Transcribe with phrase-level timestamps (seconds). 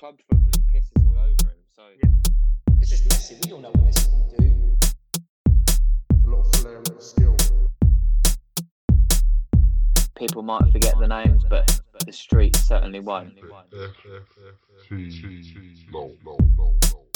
[0.00, 1.60] club football, he pisses all over him.
[1.76, 1.82] So
[2.80, 3.44] It's just Messi.
[3.44, 4.76] We all know what Messi can do.
[6.26, 7.36] a lot of flair, a lot of skill.
[10.16, 13.38] people might forget the names, but the street certainly won't.
[13.38, 13.48] Hmm.
[13.48, 13.62] No,
[15.92, 17.10] no, no, no, no.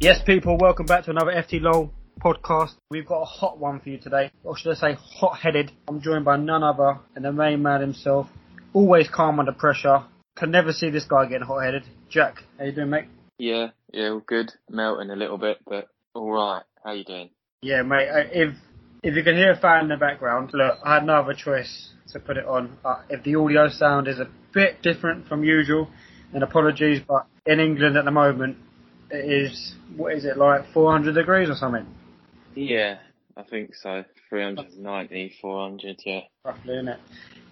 [0.00, 2.74] Yes, people, welcome back to another FT Lol podcast.
[2.90, 5.72] We've got a hot one for you today, or should I say hot-headed.
[5.88, 8.28] I'm joined by none other than the main man himself,
[8.72, 10.04] always calm under pressure.
[10.36, 11.84] Can never see this guy getting hot-headed.
[12.08, 13.04] Jack, how you doing, mate?
[13.38, 14.52] Yeah, yeah, all good.
[14.68, 16.62] Melting a little bit, but all right.
[16.84, 17.30] How you doing?
[17.62, 18.08] Yeah, mate.
[18.08, 18.54] uh, If
[19.02, 21.90] if you can hear a fan in the background, look, I had no other choice
[22.12, 22.76] to put it on.
[22.84, 25.88] Uh, if the audio sound is a bit different from usual,
[26.32, 27.00] then apologies.
[27.06, 28.58] But in England at the moment,
[29.10, 31.86] it is what is it like 400 degrees or something?
[32.68, 32.98] Yeah,
[33.36, 34.04] I think so.
[34.28, 36.20] 390, 400, yeah.
[36.44, 37.00] roughly, isn't it?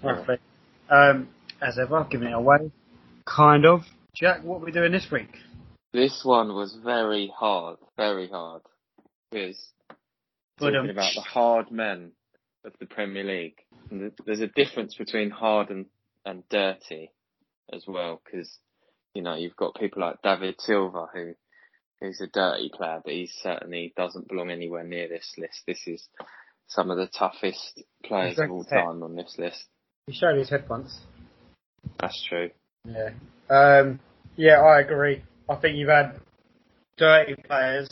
[0.02, 0.36] Roughly.
[0.90, 1.28] Um,
[1.62, 2.70] as ever, giving it away.
[3.24, 3.82] Kind of.
[4.14, 5.34] Jack, what are we doing this week?
[5.92, 8.62] This one was very hard, very hard.
[9.30, 9.72] Because
[10.58, 12.12] talking um, about the hard men
[12.64, 13.58] of the Premier League.
[13.90, 15.86] And there's a difference between hard and,
[16.26, 17.12] and dirty
[17.72, 18.58] as well, because,
[19.14, 21.34] you know, you've got people like David Silva who,
[22.00, 25.62] who's a dirty player, but he certainly doesn't belong anywhere near this list.
[25.66, 26.08] This is
[26.68, 29.64] some of the toughest players of all time on this list.
[30.06, 31.00] He showed his head once.
[32.00, 32.50] That's true.
[32.84, 33.10] Yeah.
[33.50, 34.00] Um,
[34.36, 35.22] yeah, I agree.
[35.48, 36.20] I think you've had
[36.96, 37.88] dirty players.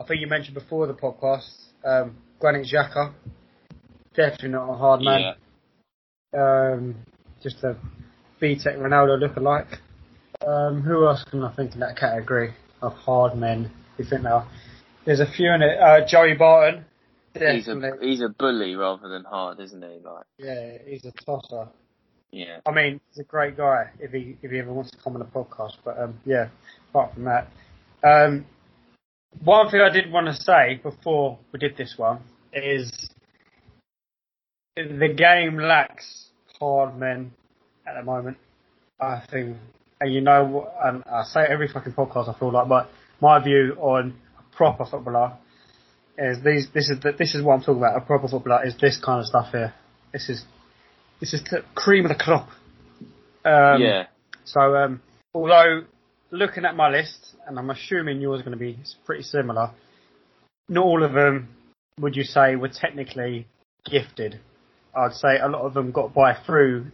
[0.00, 1.48] I think you mentioned before the podcast,
[1.84, 3.12] um, Granit Xhaka.
[4.14, 5.34] Definitely not a hard man.
[6.36, 6.96] Um,
[7.42, 7.76] just a
[8.40, 9.78] B-Tech Ronaldo look-alike.
[10.46, 13.70] Um, who else can I think in that category of hard men?
[13.98, 14.48] You think now?
[15.04, 15.78] There's a few in it.
[15.78, 16.84] Uh, Joey Barton.
[17.34, 19.98] He's a, he's a bully rather than hard, isn't he?
[20.04, 21.68] Like, Yeah, he's a tosser.
[22.32, 22.60] yeah.
[22.66, 25.20] I mean, he's a great guy if he if he ever wants to come on
[25.20, 25.74] the podcast.
[25.84, 26.48] But um, yeah,
[26.90, 27.48] apart from that,
[28.02, 28.44] um,
[29.44, 32.18] one thing I did want to say before we did this one
[32.52, 32.90] is
[34.76, 37.32] the game lacks hard men
[37.86, 38.36] at the moment.
[39.00, 39.56] I think,
[40.00, 42.34] and you know, and I say it every fucking podcast.
[42.34, 42.88] I feel like, but
[43.20, 45.36] my view on a proper footballer
[46.16, 46.68] is these.
[46.72, 47.96] This is the, this is what I'm talking about.
[47.96, 49.74] A proper footballer is this kind of stuff here.
[50.12, 50.44] This is
[51.20, 52.48] this is the cream of the crop.
[53.44, 54.06] Um, yeah.
[54.44, 55.02] So, um,
[55.34, 55.82] although
[56.30, 59.70] looking at my list, and I'm assuming yours is going to be pretty similar,
[60.68, 61.48] not all of them
[61.98, 63.46] would you say were technically
[63.84, 64.40] gifted.
[64.94, 66.86] I'd say a lot of them got by through,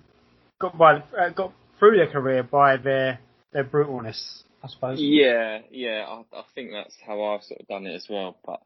[0.61, 3.21] got by, uh, got through their career by their
[3.53, 4.99] their brutalness, I suppose.
[5.01, 8.37] Yeah, yeah, I, I think that's how I've sort of done it as well.
[8.45, 8.61] But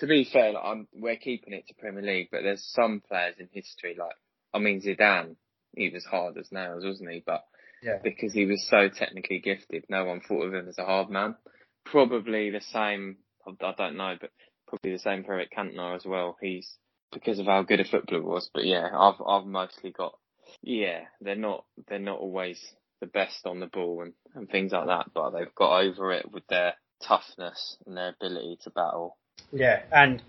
[0.00, 3.36] to be fair, like, I'm, we're keeping it to Premier League, but there's some players
[3.38, 4.16] in history, like,
[4.52, 5.36] I mean, Zidane,
[5.74, 7.22] he was hard as nails, wasn't he?
[7.24, 7.44] But
[7.82, 7.98] Yeah.
[8.02, 11.36] because he was so technically gifted, no one thought of him as a hard man.
[11.84, 14.30] Probably the same, I don't know, but
[14.66, 16.36] probably the same for Eric Cantona as well.
[16.40, 16.68] He's,
[17.12, 18.50] because of how good a footballer he was.
[18.52, 20.18] But yeah, I've, I've mostly got,
[20.62, 22.60] yeah, they're not, they're not always
[23.00, 26.30] the best on the ball and, and things like that, but they've got over it
[26.30, 26.74] with their
[27.06, 29.16] toughness and their ability to battle.
[29.52, 30.22] Yeah, and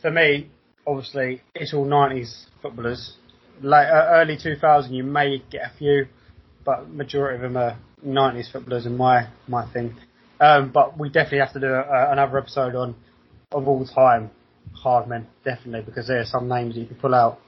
[0.00, 0.50] for me,
[0.86, 3.16] obviously, it's all 90s footballers.
[3.62, 6.06] Like uh, early 2000, you may get a few,
[6.64, 9.94] but majority of them are 90s footballers in my my thing.
[10.40, 12.96] Um, but we definitely have to do a, another episode on
[13.52, 14.30] of all time
[14.74, 17.38] hard men, definitely, because there are some names you can pull out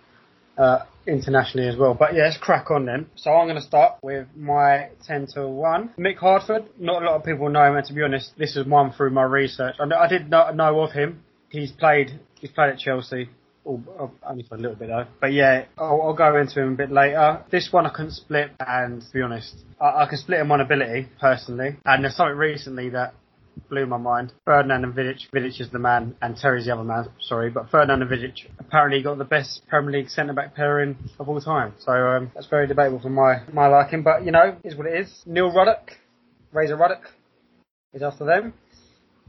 [0.58, 1.94] uh, internationally as well.
[1.94, 3.06] But yeah, let's crack on then.
[3.16, 5.94] So I'm going to start with my 10 to 1.
[5.98, 8.66] Mick Harford, not a lot of people know him, and to be honest, this is
[8.66, 9.76] one through my research.
[9.78, 11.22] I, I did not know of him.
[11.48, 13.28] He's played, he's played at Chelsea.
[13.66, 15.06] Oh, oh, only for a little bit though.
[15.22, 17.42] But yeah, I'll, I'll go into him a bit later.
[17.50, 20.60] This one I couldn't split, and to be honest, I, I can split him on
[20.60, 21.76] ability, personally.
[21.86, 23.14] And there's something recently that
[23.68, 24.32] blew my mind.
[24.44, 25.30] Ferdinand and Vidic.
[25.34, 27.08] Vidic is the man, and Terry's the other man.
[27.20, 31.28] Sorry, but Ferdinand and Vidic apparently got the best Premier League centre back pairing of
[31.28, 31.74] all time.
[31.78, 34.02] So um, that's very debatable for my my liking.
[34.02, 35.22] But you know, is what it is.
[35.26, 35.92] Neil Ruddock,
[36.52, 37.02] Razor Ruddock,
[37.92, 38.54] is after them.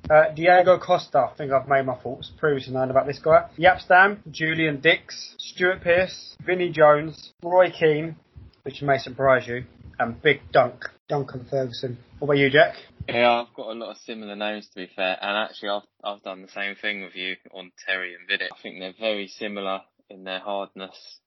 [0.09, 3.49] Uh, Diego Costa, I think I've made my thoughts previously known about this guy.
[3.57, 8.15] Jaap Stam, Julian Dicks, Stuart Pearce, Vinnie Jones, Roy Keane,
[8.61, 9.63] which may surprise you,
[9.97, 11.97] and Big Dunk, Duncan Ferguson.
[12.19, 12.75] What about you, Jack?
[13.07, 16.23] Yeah, I've got a lot of similar names to be fair, and actually I've I've
[16.23, 18.49] done the same thing with you on Terry and Vidic.
[18.51, 21.19] I think they're very similar in their hardness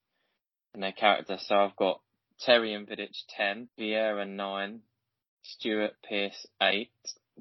[0.75, 1.38] and their character.
[1.40, 2.00] So I've got
[2.40, 4.80] Terry and Vidic ten, Vieira nine,
[5.42, 6.90] Stuart Pearce eight,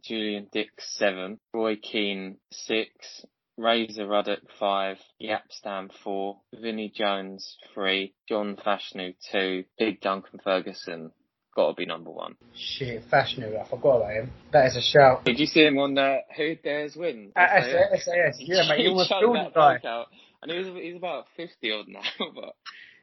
[0.03, 3.25] Julian Dicks seven, Roy Keane six,
[3.57, 11.11] Razor Ruddock five, Jaap Stam four, Vinnie Jones three, John Fashanu two, Big Duncan Ferguson
[11.57, 12.35] got to be number one.
[12.55, 14.31] Shit, Fashanu, I forgot about him.
[14.53, 15.25] That is a shout.
[15.25, 17.31] Did you see him on the Who Dares Win?
[17.35, 19.79] At SAS, SAS, yeah, mate, he almost killed that guy.
[19.83, 20.07] out,
[20.41, 22.01] and he was he's about fifty odd now,
[22.35, 22.55] but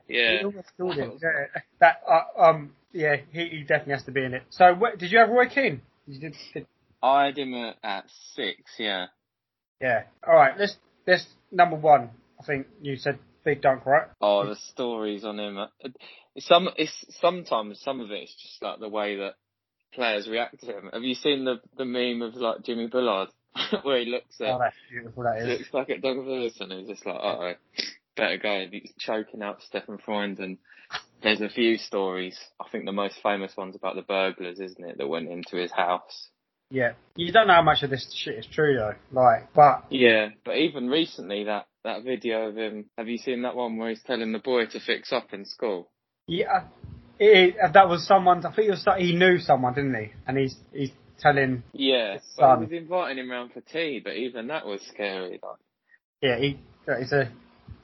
[0.08, 0.38] yeah.
[0.38, 1.18] He almost killed him.
[1.20, 4.44] Yeah, that, uh, um, yeah, he, he definitely has to be in it.
[4.50, 5.82] So, wh- did you have Roy Keane?
[6.06, 6.66] You did, did-
[7.02, 8.04] I had him at, at
[8.34, 9.06] six, yeah.
[9.80, 10.04] yeah.
[10.26, 12.10] All right, let's let's number one.
[12.40, 14.06] I think you said Big Dunk, right?
[14.20, 15.58] Oh, the stories on him.
[16.38, 19.34] Some it's sometimes some of it is just like the way that
[19.92, 20.90] players react to him.
[20.92, 23.28] Have you seen the the meme of like Jimmy Bullard
[23.82, 25.22] where he looks at Oh, that's beautiful.
[25.22, 25.58] That is.
[25.58, 27.52] looks back at Doug Ferguson and he's just like, oh,
[28.16, 28.66] better go.
[28.70, 30.58] He's choking out Stefan Freund and
[31.22, 32.38] there's a few stories.
[32.60, 35.72] I think the most famous one's about the burglars, isn't it, that went into his
[35.72, 36.28] house.
[36.70, 36.92] Yeah.
[37.14, 38.94] You don't know how much of this shit is true though.
[39.12, 43.54] Like, but Yeah, but even recently that that video of him, have you seen that
[43.54, 45.90] one where he's telling the boy to fix up in school?
[46.26, 46.64] Yeah,
[47.18, 48.44] it, it, that was someone.
[48.44, 50.12] I think it was he knew someone, didn't he?
[50.26, 50.90] And he's he's
[51.20, 51.62] telling.
[51.72, 52.60] Yeah, son.
[52.60, 55.40] he was inviting him round for tea, but even that was scary.
[55.42, 55.58] Like,
[56.20, 56.58] Yeah, he
[56.98, 57.30] he's a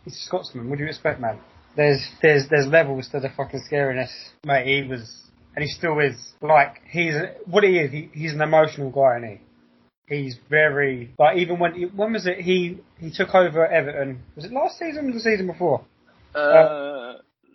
[0.05, 0.69] he's a Scotsman.
[0.69, 1.39] What do you expect, man?
[1.77, 4.11] There's there's there's levels to the fucking scariness,
[4.45, 4.67] mate.
[4.67, 5.21] He was
[5.55, 6.17] and he still is.
[6.41, 7.15] Like he's
[7.47, 7.93] what he is.
[7.93, 9.41] He, he's an emotional guy, and he.
[10.09, 14.45] He's very like even when when was it he he took over at Everton was
[14.45, 15.85] it last season or the season before
[16.35, 16.39] uh,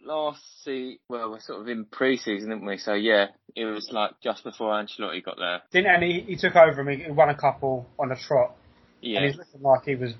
[0.05, 2.77] last see, well, we're sort of in pre-season, didn't we?
[2.77, 5.61] So yeah, it was like just before Ancelotti got there.
[5.71, 8.55] didn't and he, he took over and he won a couple on the trot.
[9.01, 10.13] Yeah, and he's looking like he was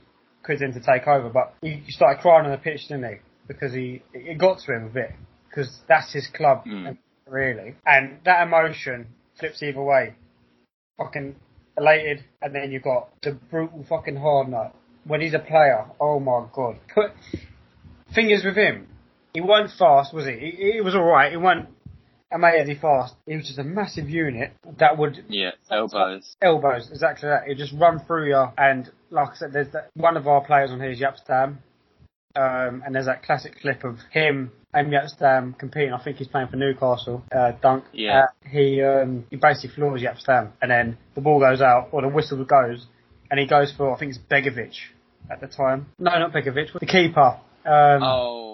[0.43, 3.15] quizzing to take over but he, started crying on the pitch didn't he?
[3.47, 5.11] Because he it got to him a bit
[5.49, 6.97] because that's his club Mm.
[7.27, 7.75] really.
[7.85, 9.07] And that emotion
[9.39, 10.15] flips either way.
[10.97, 11.35] Fucking
[11.77, 14.75] elated and then you've got the brutal fucking hard nut.
[15.05, 16.77] When he's a player oh my god.
[16.93, 17.11] Put
[18.13, 18.87] fingers with him
[19.35, 21.67] he wasn't fast was he he, he was alright he wasn't
[22.31, 26.35] amazingly fast he was just a massive unit that would yeah, elbows.
[26.41, 27.43] elbows, exactly that.
[27.47, 30.71] It just run through you, and like I said, there's that one of our players
[30.71, 31.59] on here is Jaap Stam,
[32.35, 35.93] um, and there's that classic clip of him and Jaap Stam competing.
[35.93, 37.23] I think he's playing for Newcastle.
[37.31, 37.85] Uh, Dunk.
[37.93, 38.23] Yeah.
[38.23, 42.01] Uh, he um, he basically floors Jaap Stam, and then the ball goes out or
[42.01, 42.85] the whistle goes,
[43.31, 44.73] and he goes for I think it's Begovic
[45.31, 45.87] at the time.
[45.99, 46.77] No, not Begovic.
[46.79, 47.39] The keeper.
[47.65, 48.44] Um, Oh,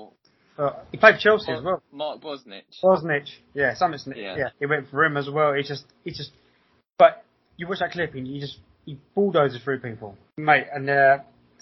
[0.56, 1.82] for- he played for Chelsea as well.
[1.92, 2.64] Mark Bosnich.
[2.84, 4.00] Bosnich, yeah, something.
[4.16, 4.36] Yeah.
[4.38, 4.50] Yeah.
[4.60, 5.54] he went for him as well.
[5.54, 6.32] He just, he just.
[6.98, 7.24] But
[7.58, 10.66] you watch that clip and you just he bulldozes through people, mate.
[10.74, 11.20] And uh,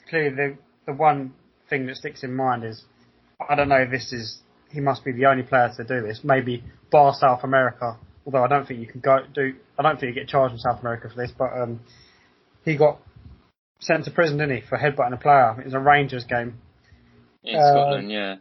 [0.09, 1.33] clearly the the one
[1.69, 2.83] thing that sticks in mind is,
[3.49, 4.39] I don't know if this is
[4.71, 6.21] he must be the only player to do this.
[6.23, 9.53] Maybe bar South America, although I don't think you can go do.
[9.77, 11.79] I don't think you get charged in South America for this, but um,
[12.65, 12.99] he got
[13.79, 15.55] sent to prison, didn't he, for headbutting a player?
[15.59, 16.59] It was a Rangers game
[17.43, 18.35] In Uh, Scotland, yeah.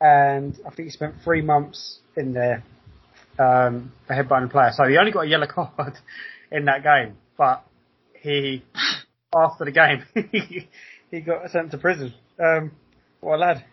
[0.00, 2.62] And I think he spent three months in there
[3.38, 4.70] um, for headbutting a player.
[4.74, 5.98] So he only got a yellow card
[6.50, 7.64] in that game, but
[8.20, 8.62] he
[9.34, 10.04] after the game
[11.10, 12.14] he, got sent to prison.
[12.38, 12.72] Um,
[13.20, 13.64] what a lad!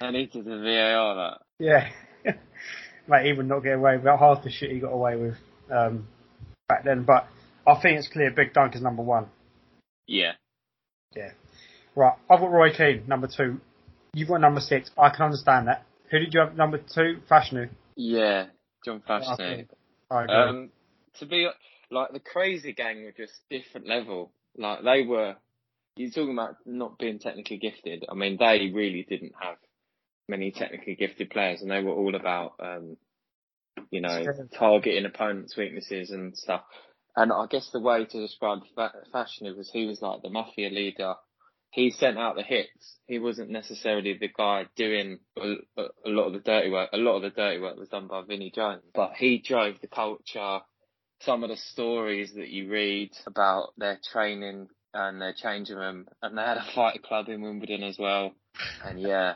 [0.00, 1.38] I needed the VAR that.
[1.58, 1.88] Yeah,
[3.08, 5.34] mate, he would not get away with half the shit he got away with
[5.70, 6.06] um,
[6.68, 7.04] back then.
[7.04, 7.28] But
[7.66, 9.26] I think it's clear Big Dunk is number one.
[10.06, 10.32] Yeah.
[11.14, 11.32] Yeah.
[11.94, 13.60] Right, I've got Roy Keane, number two.
[14.14, 14.90] You've got number six.
[14.98, 15.84] I can understand that.
[16.10, 17.18] Who did you have number two?
[17.30, 17.68] Fashanu.
[17.96, 18.46] Yeah,
[18.84, 19.32] John Fashanu.
[19.32, 19.66] Okay.
[20.10, 20.70] Um,
[21.18, 21.48] to be
[21.90, 24.32] like the crazy gang were just different level.
[24.56, 25.36] Like they were,
[25.96, 28.04] you're talking about not being technically gifted.
[28.10, 29.56] I mean, they really didn't have
[30.28, 32.96] many technically gifted players, and they were all about, um,
[33.90, 34.24] you know,
[34.58, 36.62] targeting opponents' weaknesses and stuff.
[37.16, 40.70] And I guess the way to describe Fa- Fashanu was he was like the mafia
[40.70, 41.14] leader.
[41.70, 42.96] He sent out the hits.
[43.06, 46.90] He wasn't necessarily the guy doing a, a, lot of the dirty work.
[46.92, 49.86] A lot of the dirty work was done by Vinnie Jones, but he drove the
[49.86, 50.60] culture.
[51.20, 56.38] Some of the stories that you read about their training and their changing room, and
[56.38, 58.32] they had a fight club in Wimbledon as well.
[58.84, 59.34] And yeah,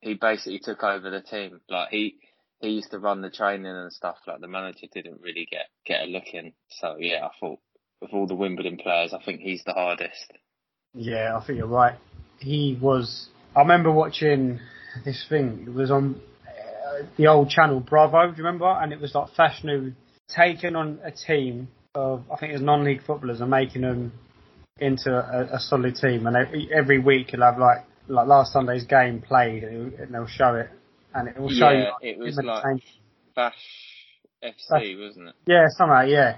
[0.00, 1.60] he basically took over the team.
[1.68, 2.16] Like he
[2.60, 4.16] he used to run the training and stuff.
[4.26, 6.52] Like the manager didn't really get get a look in.
[6.68, 7.60] So yeah, I thought
[8.02, 10.32] of all the Wimbledon players, I think he's the hardest.
[10.94, 11.94] Yeah, I think you're right.
[12.38, 13.28] He was.
[13.54, 14.60] I remember watching
[15.04, 15.64] this thing.
[15.66, 18.30] It was on uh, the old channel Bravo.
[18.30, 18.66] Do you remember?
[18.66, 19.94] And it was like Fashanu
[20.34, 24.12] taking on a team of I think it was non-league footballers and making them
[24.78, 26.26] into a, a solid team.
[26.26, 30.54] And they, every week he'll have like like last Sunday's game played, and, they'll show
[30.56, 30.70] it,
[31.14, 32.10] and it will show Yeah, you.
[32.10, 32.82] it was like
[33.34, 33.54] Fash
[34.42, 35.34] FC, wasn't it?
[35.46, 36.36] Yeah, somehow, yeah.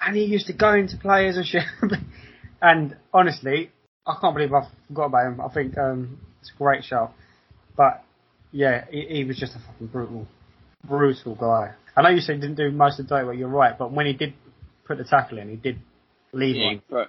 [0.00, 1.64] And he used to go into players and shit.
[2.62, 3.72] and honestly,
[4.08, 5.40] I can't believe I forgot about him.
[5.40, 7.10] I think um, it's a great show,
[7.76, 8.02] but
[8.52, 10.26] yeah, he, he was just a fucking brutal,
[10.86, 11.74] brutal guy.
[11.96, 13.76] I know you said he didn't do most of the day, but you're right.
[13.78, 14.32] But when he did
[14.86, 15.78] put the tackle in, he did
[16.32, 16.82] leave Yeah, one.
[16.88, 17.08] but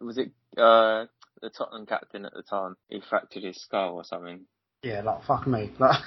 [0.00, 1.06] was it uh,
[1.42, 2.76] the Tottenham captain at the time?
[2.88, 4.42] He fractured his skull or something.
[4.82, 5.72] Yeah, like fuck me.
[5.80, 6.00] Like,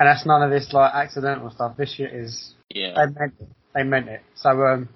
[0.00, 1.76] and that's none of this like accidental stuff.
[1.76, 2.94] This shit is Yeah.
[2.94, 3.48] they meant it.
[3.74, 4.20] They meant it.
[4.36, 4.88] So um,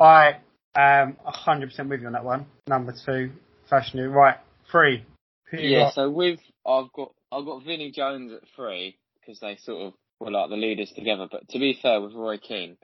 [0.00, 0.36] I
[0.74, 2.46] am hundred percent with you on that one.
[2.66, 3.32] Number two,
[3.70, 4.12] Fashanu.
[4.12, 4.36] Right,
[4.70, 5.04] three.
[5.50, 5.94] Who Yeah, got?
[5.94, 10.30] so with I've got I've got Vinnie Jones at three because they sort of were
[10.30, 11.26] like the leaders together.
[11.30, 12.76] But to be fair, with Roy Keane,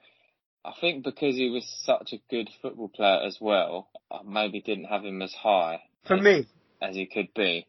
[0.65, 4.85] I think because he was such a good football player as well, I maybe didn't
[4.85, 6.47] have him as high For me,
[6.81, 7.67] as he could be.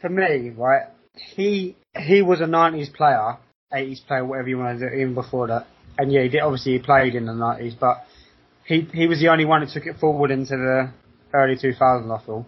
[0.00, 3.36] for me, right, he he was a nineties player,
[3.72, 5.66] eighties player, whatever you want to do, even before that.
[5.96, 8.04] And yeah, he did obviously he played in the nineties, but
[8.66, 10.90] he he was the only one that took it forward into the
[11.34, 12.46] early two thousands, I feel.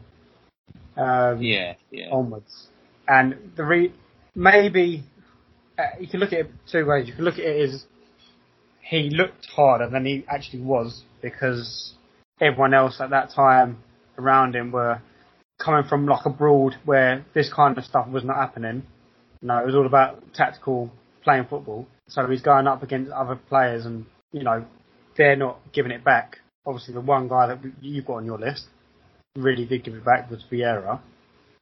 [0.96, 2.08] Um, Yeah, yeah.
[2.10, 2.68] onwards.
[3.06, 3.92] And the re-
[4.34, 5.04] maybe
[5.78, 7.06] uh, you can look at it two ways.
[7.06, 7.84] You can look at it as
[8.80, 11.94] he looked harder than he actually was because
[12.40, 13.78] everyone else at that time
[14.18, 15.00] around him were
[15.58, 18.82] coming from like abroad where this kind of stuff was not happening.
[19.42, 20.90] No, it was all about tactical
[21.24, 21.86] playing football.
[22.08, 24.64] So he's going up against other players and, you know,
[25.16, 26.38] they're not giving it back.
[26.64, 28.66] Obviously the one guy that you've got on your list
[29.36, 31.00] really did give it back was Vieira.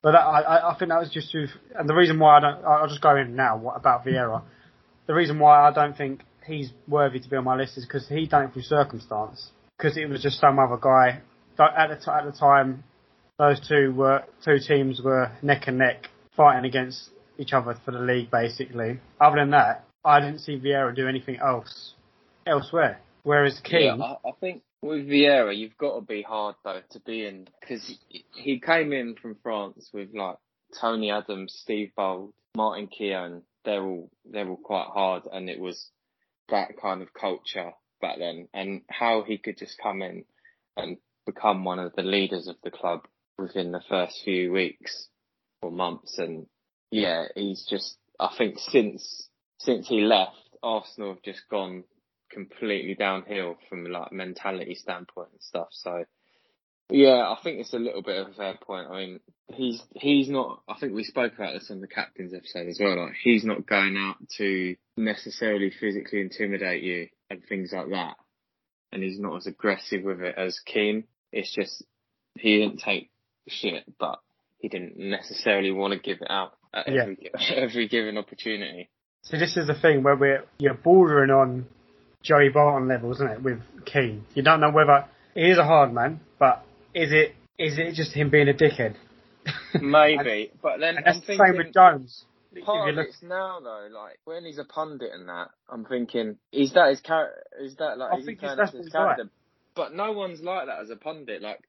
[0.03, 2.65] But that, I, I- think that was just too, and the reason why I don't,
[2.65, 4.43] I'll just go in now what, about Vieira.
[5.07, 8.09] The reason why I don't think he's worthy to be on my list is because
[8.09, 9.51] he done it through circumstance.
[9.79, 11.21] Because it was just some other guy.
[11.59, 12.85] At the, t- at the time,
[13.39, 17.99] those two were, two teams were neck and neck fighting against each other for the
[17.99, 19.01] league basically.
[19.21, 21.95] Other than that, I didn't see Vieira do anything else,
[22.47, 23.01] elsewhere.
[23.23, 27.01] Whereas Keane, Yeah, I, I think with Vieira, you've got to be hard though to
[27.01, 27.99] be in because
[28.35, 30.37] he, came in from France with like
[30.81, 33.43] Tony Adams, Steve Bould, Martin Keown.
[33.65, 35.91] They're all they're all quite hard, and it was
[36.51, 38.49] that kind of culture back then.
[38.53, 40.25] And how he could just come in
[40.77, 43.07] and become one of the leaders of the club
[43.39, 45.09] within the first few weeks
[45.63, 46.47] or months, and
[46.91, 47.97] yeah, he's just.
[48.21, 51.85] I think since since he left, Arsenal have just gone
[52.35, 55.69] completely downhill from like mentality standpoint and stuff.
[55.71, 56.05] So
[56.91, 58.89] yeah, I think it's a little bit of a fair point.
[58.91, 59.21] I mean,
[59.53, 60.61] he's he's not.
[60.69, 63.03] I think we spoke about this on the captain's episode as well.
[63.07, 68.17] Like he's not going out to necessarily physically intimidate you and things like that,
[68.93, 71.05] and he's not as aggressive with it as Keane.
[71.33, 71.83] It's just
[72.39, 73.11] he didn't take
[73.49, 74.19] shit, but
[74.59, 77.03] he didn't necessarily want to give it out at Yeah.
[77.03, 78.91] every every given opportunity.
[79.23, 81.65] So this is the thing where we're you're bordering on
[82.25, 83.43] Joey Barton levels, isn't it?
[83.43, 85.05] With Keane, you don't know whether
[85.35, 86.65] he is a hard man, but
[86.95, 88.97] is it is it just him being a dickhead?
[89.81, 92.25] Maybe, but then And that's I'm the thinking same with Jones.
[92.53, 95.49] If part you of look- it's now though, like when he's a pundit and that,
[95.69, 97.43] I'm thinking, is that his character?
[97.61, 99.03] Is that like I is he think turning that's his what he's like.
[99.17, 99.31] character?
[99.75, 101.43] But no one's like that as a pundit.
[101.43, 101.61] Like,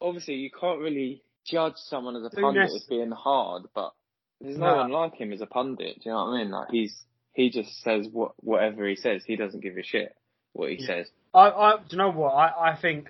[0.00, 3.92] obviously, you can't really judge someone as a pundit as being hard, but
[4.40, 4.76] there's no No.
[4.76, 5.96] one like him as a pundit.
[5.96, 6.50] Do you know what I mean?
[6.52, 6.96] Like he's
[7.34, 9.22] he just says what whatever he says.
[9.26, 10.14] He doesn't give a shit
[10.52, 10.86] what he Yeah.
[10.86, 11.10] says.
[11.32, 12.30] I, I, do you know what?
[12.30, 13.08] I, I think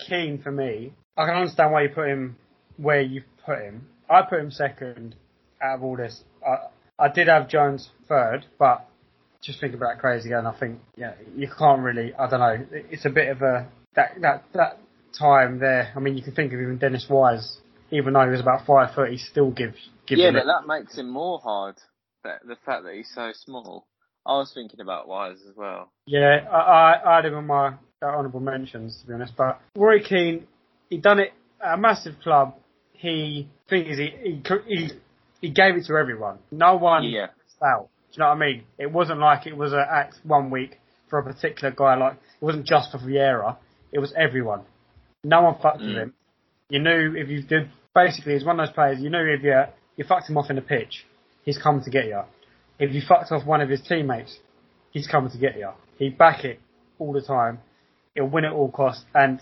[0.00, 0.94] Keane for me.
[1.16, 2.36] I can understand why you put him
[2.76, 3.86] where you put him.
[4.08, 5.14] I put him second
[5.62, 6.22] out of all this.
[6.46, 6.68] I,
[6.98, 8.88] I did have Jones third, but
[9.42, 12.14] just think about it crazy again, I think yeah, you can't really.
[12.14, 12.66] I don't know.
[12.90, 14.78] It's a bit of a that that that
[15.18, 15.92] time there.
[15.94, 17.58] I mean, you can think of even Dennis Wise,
[17.90, 20.46] even though he was about five foot, he still gives gives Yeah, but it.
[20.46, 21.76] that makes him more hard.
[22.24, 23.86] That the fact that he's so small.
[24.24, 25.90] I was thinking about Wise as well.
[26.06, 27.68] Yeah, I, I, I had him on my
[28.00, 29.32] uh, honourable mentions to be honest.
[29.36, 30.46] But Roy Keane,
[30.88, 31.32] he done it
[31.64, 32.54] at a massive club.
[32.92, 34.90] He thing is he he he,
[35.40, 36.38] he gave it to everyone.
[36.52, 37.26] No one Yeah.
[37.62, 37.88] out.
[38.12, 38.64] Do you know what I mean?
[38.78, 41.96] It wasn't like it was an act one week for a particular guy.
[41.96, 43.56] Like it wasn't just for Vieira.
[43.90, 44.60] It was everyone.
[45.24, 46.02] No one fucked with Mm.
[46.02, 46.14] him.
[46.68, 47.70] You knew if you did.
[47.94, 49.00] Basically, he's one of those players.
[49.00, 49.62] You knew if you
[49.96, 51.04] you fucked him off in the pitch,
[51.42, 52.20] he's coming to get you.
[52.78, 54.38] If you fucked off one of his teammates,
[54.90, 55.70] he's coming to get you.
[55.98, 56.60] He'd back it
[56.98, 57.60] all the time.
[58.14, 59.04] He'll win at all costs.
[59.14, 59.40] And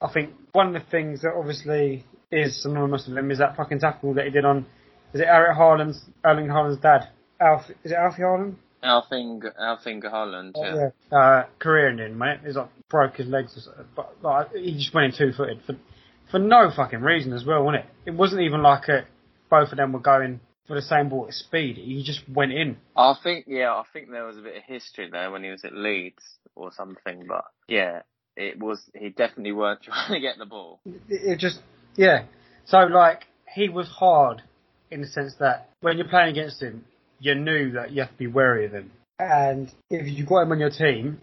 [0.00, 3.80] I think one of the things that obviously is synonymous with him is that fucking
[3.80, 4.66] tackle that he did on,
[5.14, 7.08] is it Eric Haaland's, Erling Haaland's dad?
[7.40, 8.56] Alf, is it Alfie Haaland?
[8.82, 10.52] Alf-Inge Alf-Inge Haaland.
[10.54, 10.88] Oh, Yeah.
[11.10, 11.18] yeah.
[11.18, 12.40] Uh, career ending, mate.
[12.44, 13.86] He's like broke his legs, or something.
[13.96, 15.76] but like, he just went in two footed for
[16.30, 17.90] for no fucking reason as well, wasn't it?
[18.10, 19.06] It wasn't even like a,
[19.50, 21.76] both of them were going for the same ball at speed.
[21.76, 22.76] He just went in.
[22.94, 25.64] I think yeah, I think there was a bit of history there when he was
[25.64, 26.22] at Leeds
[26.54, 28.02] or something, but yeah,
[28.36, 30.80] it was he definitely weren't trying to get the ball.
[30.84, 31.60] it, it just
[31.96, 32.24] yeah.
[32.66, 34.42] So like he was hard
[34.90, 36.84] in the sense that when you're playing against him,
[37.18, 38.92] you knew that you have to be wary of him.
[39.18, 41.20] And if you got him on your team,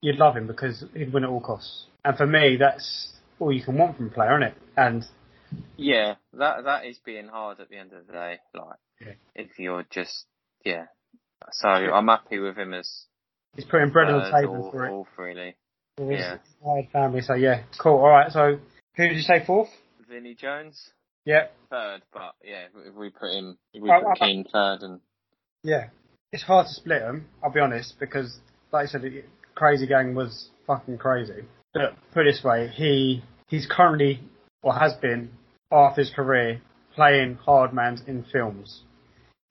[0.00, 1.86] you'd love him because he'd win at all costs.
[2.04, 4.54] And for me, that's all you can want from a player, isn't it?
[4.76, 5.06] And
[5.76, 8.38] Yeah, that that is being hard at the end of the day.
[8.54, 9.12] Like, Yeah.
[9.34, 10.26] if you're just
[10.64, 10.86] yeah.
[11.52, 13.04] So I'm happy with him as
[13.54, 14.86] he's putting bread on the table or for
[15.28, 15.32] it.
[15.32, 15.56] really.
[15.96, 16.36] for his yeah.
[16.60, 17.20] wide family.
[17.20, 17.98] So yeah, cool.
[17.98, 18.30] All right.
[18.32, 18.58] So
[18.96, 19.68] who did you say fourth?
[20.08, 20.90] Vinnie Jones
[21.24, 24.82] Yeah, third, but yeah, if we put him, if we Oh, put I- Keane third,
[24.82, 25.00] and
[25.62, 25.88] yeah.
[26.32, 27.28] It's hard to split them.
[27.44, 28.38] I'll be honest because,
[28.72, 31.44] like I said, it- Crazy Gang was fucking crazy.
[31.72, 34.20] But put it this way, he he's currently
[34.62, 35.30] or has been
[35.74, 36.60] half his career
[36.94, 38.82] playing hard mans in films.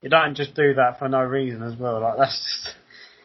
[0.01, 2.01] You don't just do that for no reason as well.
[2.01, 2.75] Like that's just,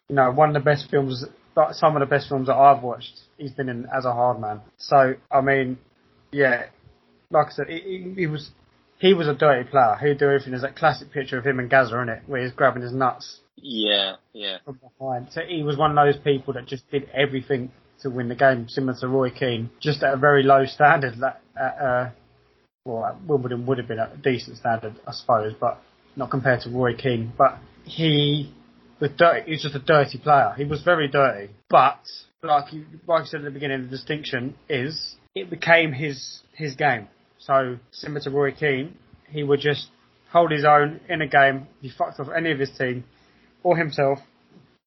[0.09, 1.25] you know one of the best films,
[1.57, 3.21] like some of the best films that I've watched.
[3.37, 4.61] He's been in as a hard man.
[4.77, 5.79] So I mean,
[6.33, 6.67] yeah,
[7.31, 8.51] like I said, he, he, was
[8.99, 9.97] he was a dirty player.
[10.01, 10.51] He'd do everything.
[10.51, 13.41] There's that classic picture of him and Gazza in it, where he's grabbing his nuts
[13.63, 15.29] yeah, yeah, from behind.
[15.33, 17.71] So he was one of those people that just did everything
[18.03, 21.15] to win the game, similar to Roy Keane, just at a very low standard.
[21.19, 22.11] That uh,
[22.89, 25.81] well, Wimbledon would have been a decent standard, I suppose, but
[26.17, 27.33] not compared to Roy Keane.
[27.37, 28.53] But he
[28.99, 29.45] was dirty.
[29.47, 30.55] He was just a dirty player.
[30.57, 32.01] He was very dirty, but
[32.43, 36.75] like you, like I said at the beginning, the distinction is it became his his
[36.75, 37.09] game.
[37.39, 38.97] So similar to Roy Keane,
[39.29, 39.89] he would just
[40.33, 41.67] hold his own in a game.
[41.79, 43.05] If he fucked off any of his team
[43.63, 44.19] or himself,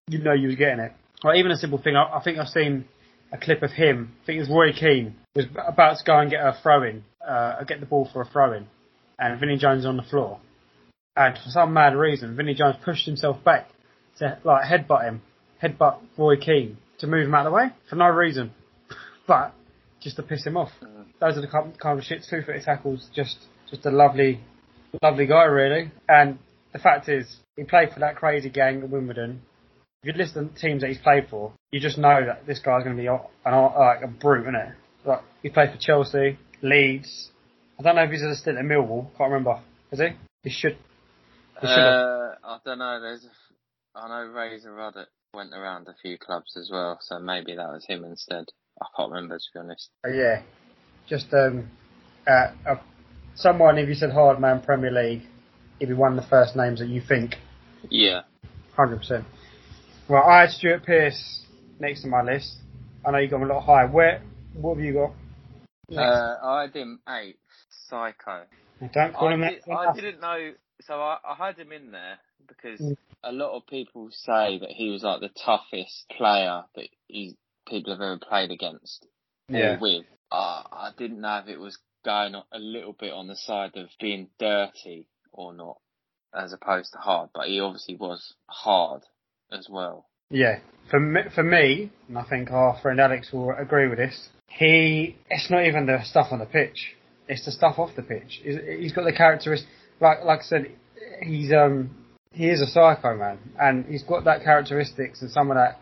[0.08, 0.92] you know you was getting it.
[1.24, 1.96] Or even a simple thing.
[1.96, 2.86] I, I think I've seen
[3.32, 4.14] a clip of him.
[4.24, 7.04] I think it was Roy Keane was about to go and get a throw in,
[7.28, 8.68] uh, get the ball for a throw in,
[9.20, 10.40] and Vinnie Jones on the floor.
[11.16, 13.70] And for some mad reason, Vinnie Jones pushed himself back
[14.20, 15.22] to like headbutt him,
[15.62, 18.52] headbutt Roy Keane to move him out of the way for no reason,
[19.28, 19.54] but
[20.02, 20.72] just to piss him off.
[21.20, 23.08] Those are the kind of shit two footed tackles.
[23.14, 23.38] Just,
[23.70, 24.42] just a lovely,
[25.04, 25.92] lovely guy really.
[26.10, 26.40] And
[26.74, 29.42] the fact is, he played for that crazy gang at Wimbledon.
[30.04, 32.60] If you listen to the teams that he's played for, you just know that this
[32.60, 34.70] guy's going to be an, like a brute, isn't it?
[35.06, 37.30] Like he played for Chelsea, Leeds.
[37.80, 39.08] I don't know if he's still at Millwall.
[39.18, 39.60] Can't remember.
[39.92, 40.10] Is he?
[40.44, 40.78] He should.
[41.62, 41.68] He.
[41.68, 43.00] Uh, I don't know.
[43.02, 43.26] There's,
[43.96, 47.86] I know Razor Ruddock went around a few clubs as well, so maybe that was
[47.88, 48.46] him instead.
[48.82, 49.90] I can't remember to be honest.
[50.06, 50.42] Uh, yeah,
[51.08, 51.70] just um,
[52.28, 52.76] uh, uh,
[53.36, 53.78] someone.
[53.78, 55.24] If you said hard man Premier League,
[55.80, 57.36] he'd be one of the first names that you think.
[57.90, 58.22] Yeah.
[58.76, 59.26] Hundred percent.
[60.08, 61.46] Well, I had Stuart Pearce
[61.80, 62.56] next to my list.
[63.06, 63.88] I know you got him a lot higher.
[63.88, 64.22] Where?
[64.54, 65.12] What have you got?
[65.92, 66.02] Next?
[66.02, 67.38] Uh, I had him eighth,
[67.90, 68.44] Psycho.
[68.94, 69.74] Don't call I, him did, that.
[69.74, 72.98] I didn't know, so I, I had him in there because Mm.
[73.24, 77.94] a lot of people say that he was like the toughest player that he, people
[77.94, 79.06] have ever played against
[79.50, 79.78] Yeah.
[79.78, 80.06] or with.
[80.32, 83.90] Uh, I didn't know if it was going a little bit on the side of
[84.00, 85.80] being dirty or not,
[86.34, 87.30] as opposed to hard.
[87.34, 89.04] But he obviously was hard
[89.52, 90.10] as well.
[90.32, 94.30] Yeah, for me, for me, and I think our friend Alex will agree with this.
[94.48, 96.96] He, it's not even the stuff on the pitch;
[97.28, 98.42] it's the stuff off the pitch.
[98.44, 100.72] He's, he's got the characteristics, like like I said,
[101.22, 101.92] he's um
[102.32, 105.80] he is a psycho man, and he's got that characteristics, and some of that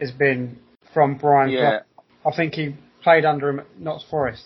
[0.00, 0.58] has been
[0.94, 1.50] from Brian.
[1.50, 2.32] Yeah, Clough.
[2.32, 4.44] I think he played under him at Notts Forest,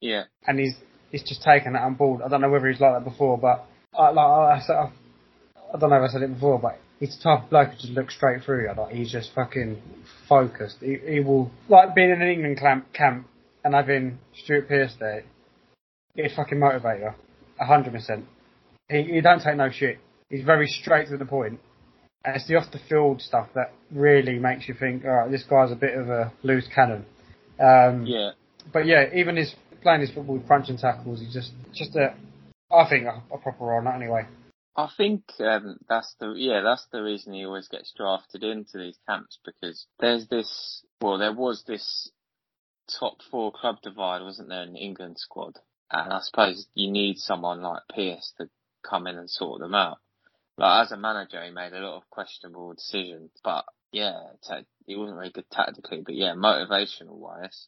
[0.00, 0.74] yeah, and he's
[1.10, 2.22] he's just taken that on board.
[2.22, 3.64] I don't know whether he's like that before, but
[3.96, 4.92] I, like I, said, I,
[5.74, 6.78] I don't know if I said it before, but
[7.22, 8.72] type of bloke who just looks straight through you.
[8.76, 9.82] Like he's just fucking
[10.28, 10.76] focused.
[10.80, 13.26] He, he will like being in an England camp, camp
[13.64, 15.24] and having Stuart Pearce there.
[16.14, 17.10] It fucking you,
[17.60, 18.24] a hundred percent.
[18.88, 19.98] He he don't take no shit.
[20.30, 21.58] He's very straight to the point.
[22.24, 25.70] And it's the off the field stuff that really makes you think, alright, this guy's
[25.70, 27.04] a bit of a loose cannon.
[27.60, 28.30] Um, yeah.
[28.72, 32.14] but yeah, even his playing his football with crunching tackles, he's just just a,
[32.72, 34.26] I think a, a proper role nut anyway.
[34.76, 38.98] I think um, that's the yeah that's the reason he always gets drafted into these
[39.08, 42.10] camps because there's this well there was this
[43.00, 45.54] top four club divide wasn't there in the England squad
[45.90, 48.48] and I suppose you need someone like Pearce to
[48.88, 49.98] come in and sort them out.
[50.58, 54.14] Like as a manager, he made a lot of questionable decisions, but yeah,
[54.46, 56.02] ta- he wasn't very good tactically.
[56.04, 57.66] But yeah, motivational wise,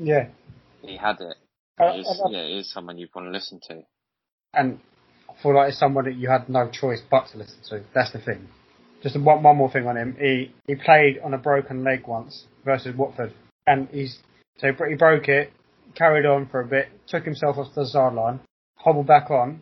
[0.00, 0.28] Yeah,
[0.82, 1.36] he had it.
[1.78, 3.82] I- He is, I- yeah, he is someone you want to listen to.
[4.54, 4.80] and
[5.28, 7.82] I feel like it's someone that you had no choice but to listen to.
[7.94, 8.48] That's the thing.
[9.02, 10.16] Just one, one more thing on him.
[10.18, 13.32] He he played on a broken leg once versus Watford,
[13.66, 14.18] and he's
[14.58, 15.52] so he broke it,
[15.94, 18.40] carried on for a bit, took himself off the sideline,
[18.76, 19.60] hobbled back on.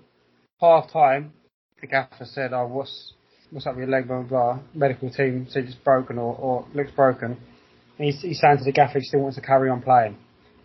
[0.61, 1.33] Half time,
[1.81, 3.15] the gaffer said, "Oh, what's
[3.51, 4.55] what's up with your leg?" Blah blah.
[4.55, 4.63] blah.
[4.75, 7.37] Medical team said it's broken or, or looks broken.
[7.99, 10.17] He's, he's saying to the gaffer he still wants to carry on playing.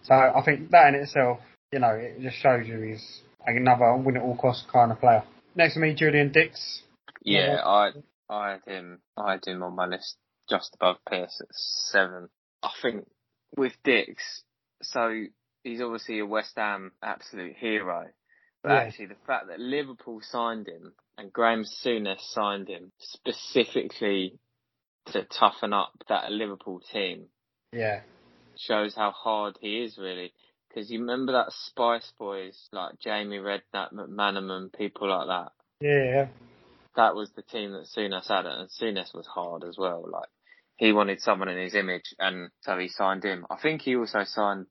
[0.03, 1.39] So I think that in itself
[1.71, 3.21] you know, it just shows you he's
[3.55, 5.23] another win at all costs kind of player.
[5.55, 6.81] Next to me, Julian Dicks.
[7.23, 7.91] Yeah, I
[8.29, 10.17] I had him I had him on my list
[10.49, 12.29] just above Pearce at seven.
[12.63, 13.07] I think
[13.55, 14.43] with Dicks,
[14.81, 15.23] so
[15.63, 18.07] he's obviously a West Ham absolute hero.
[18.63, 18.77] But Yeah.
[18.79, 24.39] actually the fact that Liverpool signed him and Graham Souness signed him specifically
[25.07, 27.29] to toughen up that Liverpool team
[27.71, 28.01] Yeah.
[28.57, 30.33] shows how hard he is really.
[30.77, 35.51] Because you remember that Spice Boys, like Jamie Redknapp, McManaman, people like that.
[35.81, 36.27] Yeah.
[36.95, 40.05] That was the team that Souness had, it and Souness was hard as well.
[40.07, 40.29] Like
[40.75, 43.47] he wanted someone in his image, and so he signed him.
[43.49, 44.67] I think he also signed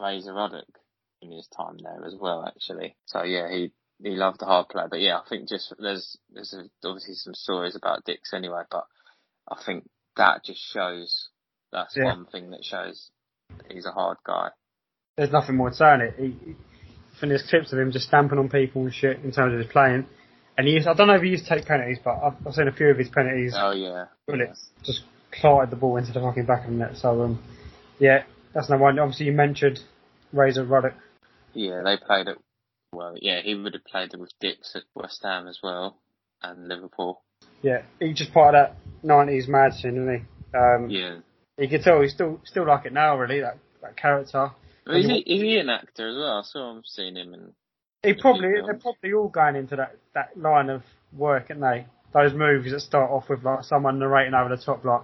[0.00, 0.66] Razor Ruddock
[1.22, 2.96] in his time there as well, actually.
[3.04, 3.70] So yeah, he
[4.02, 4.86] he loved the hard play.
[4.90, 8.86] But yeah, I think just there's there's obviously some stories about Dicks anyway, but
[9.48, 11.28] I think that just shows
[11.70, 12.06] that's Yeah.
[12.06, 13.12] one thing that shows
[13.70, 14.48] he's a hard guy.
[15.16, 16.14] There's nothing more to say on it.
[16.18, 16.56] He, he,
[17.22, 19.68] I there's clips of him just stamping on people and shit in terms of his
[19.72, 20.06] playing.
[20.58, 22.54] And he used, I don't know if he used to take penalties, but I've, I've
[22.54, 23.54] seen a few of his penalties.
[23.56, 25.02] Oh yeah, bullets just
[25.32, 26.96] clotted the ball into the fucking back of the net.
[26.96, 27.42] So um,
[27.98, 28.24] yeah,
[28.54, 28.98] that's no one.
[28.98, 29.80] Obviously, you mentioned
[30.32, 30.94] Razor Ruddock.
[31.52, 32.38] Yeah, they played it
[32.92, 33.14] well.
[33.20, 35.96] Yeah, he would have played it with Dicks at West Ham as well
[36.42, 37.22] and Liverpool.
[37.62, 40.14] Yeah, he just part of that '90s mad scene, isn't
[40.52, 40.56] he?
[40.56, 41.18] Um, Yeah.
[41.58, 43.40] You can tell he's still still like it now, really.
[43.40, 44.50] That that character.
[44.86, 46.38] Is he, is he an actor as well?
[46.38, 47.52] I saw him seeing him and
[48.02, 51.86] He probably they're probably all going into that that line of work, aren't they?
[52.12, 55.02] Those movies that start off with like someone narrating over the top, like,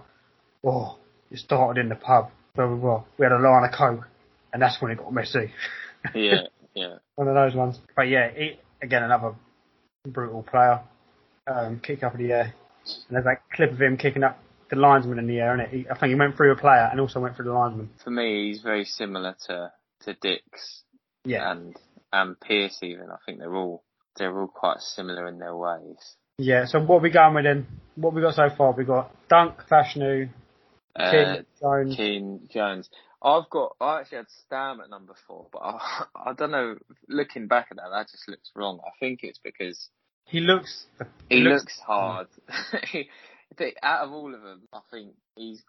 [0.64, 0.98] "Oh,
[1.30, 3.04] it started in the pub, blah blah blah.
[3.18, 4.08] We had a line of coke,
[4.52, 5.52] and that's when it got messy."
[6.14, 6.42] yeah,
[6.74, 6.96] yeah.
[7.16, 7.80] One of those ones.
[7.96, 9.34] But yeah, he, again another
[10.06, 10.80] brutal player.
[11.46, 12.54] Um, kick up in the air,
[13.08, 14.38] and there's that clip of him kicking up
[14.72, 16.98] the linesman in the air, and he, I think he went through a player and
[16.98, 17.90] also went through the linesman.
[18.02, 19.70] For me, he's very similar to
[20.04, 20.82] to Dicks
[21.24, 21.76] Yeah, and
[22.12, 22.78] and Pearce.
[22.82, 23.84] Even I think they're all
[24.16, 26.16] they're all quite similar in their ways.
[26.38, 26.64] yeah.
[26.66, 27.66] So what we going with then?
[27.96, 28.72] What we got so far?
[28.72, 30.30] We got Dunk, Fashanu,
[30.96, 31.96] Uh, King, Jones.
[31.96, 32.88] Keane Jones.
[33.22, 33.76] I've got.
[33.80, 36.76] I actually had Stam at number four, but I, I don't know.
[37.08, 38.80] Looking back at that, that just looks wrong.
[38.86, 39.88] I think it's because
[40.26, 40.86] He looks.
[41.28, 42.28] He looks, hard.
[42.90, 45.62] He- I think out of all of them, I think he's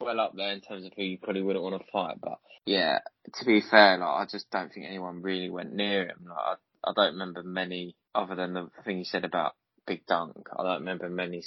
[0.00, 2.16] well up there in terms of who you probably wouldn't want to fight.
[2.20, 2.98] But yeah,
[3.34, 6.26] to be fair, like I just don't think anyone really went near him.
[6.28, 6.38] Like
[6.84, 9.54] I, I don't remember many other than the thing you said about
[9.86, 10.36] Big Dunk.
[10.56, 11.42] I don't remember many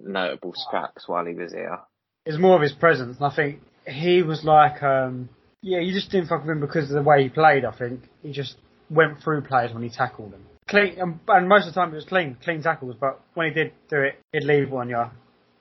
[0.00, 1.78] notable scraps while he was here.
[2.24, 5.30] It's more of his presence, and I think he was like, um,
[5.62, 7.64] yeah, you just didn't fuck with him because of the way he played.
[7.64, 8.56] I think he just
[8.90, 10.44] went through players when he tackled them.
[10.68, 12.96] Clean, and, and most of the time it was clean, clean tackles.
[13.00, 15.10] But when he did do it, he'd leave one, yeah.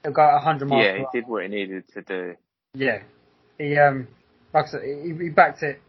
[0.03, 0.85] He'll a hundred miles.
[0.85, 2.35] Yeah, he did what he needed to do.
[2.73, 3.01] Yeah,
[3.57, 4.07] he um,
[4.53, 5.81] like I said, he, he backed it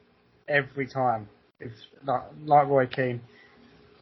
[0.48, 1.28] every time.
[1.60, 1.72] If
[2.04, 3.20] like like Roy Keane,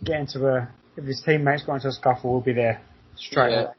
[0.04, 2.80] get into a if his teammates got into a scuffle, we'll be there
[3.16, 3.62] straight Yeah.
[3.62, 3.72] away.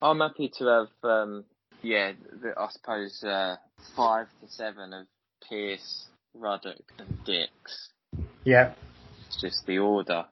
[0.00, 1.44] I'm happy to have, um,
[1.82, 3.56] yeah, the, I suppose uh,
[3.96, 5.06] five to seven of
[5.48, 7.88] Pearce, Ruddock, and Dicks.
[8.44, 8.74] Yeah,
[9.26, 10.26] It's just the order.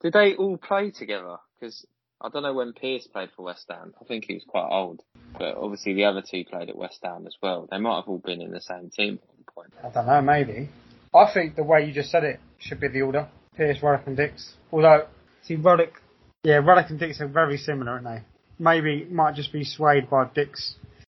[0.00, 1.36] Did they all play together?
[1.60, 1.86] Because
[2.20, 3.94] I don't know when Pearce played for West Ham.
[4.00, 5.02] I think he was quite old.
[5.38, 7.66] But obviously the other two played at West Ham as well.
[7.70, 9.72] They might have all been in the same team at one point.
[9.82, 10.68] I don't know, maybe.
[11.14, 13.28] I think the way you just said it should be the order.
[13.56, 14.54] Pearce, Ruddock and Dicks.
[14.70, 15.06] Although,
[15.42, 15.92] see, Ruddock,
[16.44, 18.22] yeah, Ruddock and Dicks are very similar, aren't they?
[18.58, 20.74] Maybe it might just be swayed by Dicks,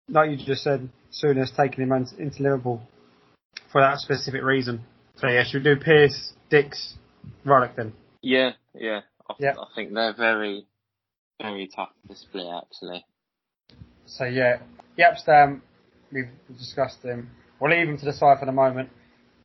[0.09, 2.81] like you just said, Souness taking him into Liverpool
[3.71, 4.83] for that specific reason.
[5.17, 6.95] So yeah, should we do Pearce, Dicks,
[7.45, 7.93] Ruddock then?
[8.21, 9.01] Yeah, yeah.
[9.29, 9.53] I, Yeah.
[9.53, 10.65] I think they're very,
[11.41, 13.05] very tough display actually.
[14.05, 14.57] So yeah,
[14.97, 15.61] Jaap Stam,
[16.11, 17.31] we've discussed them.
[17.59, 18.89] We'll leave them to the side for the moment.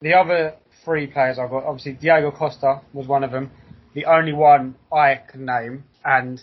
[0.01, 3.51] The other three players I've got, obviously Diego Costa was one of them.
[3.95, 6.41] The only one I can name, and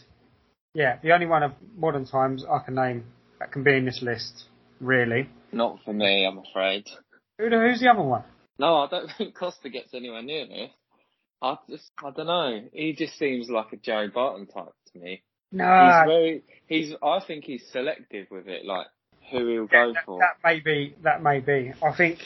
[0.73, 3.05] yeah, the only one of modern times I can name
[3.39, 4.45] that can be in this list,
[4.79, 5.29] really.
[5.51, 6.87] Not for me, I'm afraid.
[7.39, 8.23] Who, who's the other one?
[8.59, 10.69] No, I don't think Costa gets anywhere near this.
[11.41, 12.61] I just, I don't know.
[12.73, 15.23] He just seems like a Joe Barton type to me.
[15.51, 18.87] Nah, he's very, he's, I think he's selective with it, like
[19.31, 20.19] who he'll go that, for.
[20.19, 20.95] that may be.
[21.03, 21.73] That may be.
[21.83, 22.19] I think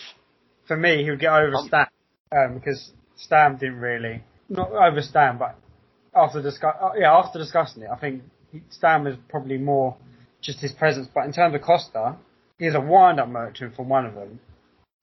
[0.67, 1.87] for me, he would get over Um, Stam
[2.31, 5.55] um, because Stam didn't really not over Stam, but
[6.15, 8.23] after discuss, uh, yeah, after discussing it, I think
[8.69, 9.97] Stam was probably more
[10.41, 11.07] just his presence.
[11.13, 12.17] But in terms of Costa,
[12.59, 14.39] he's a wind-up merchant for one of them,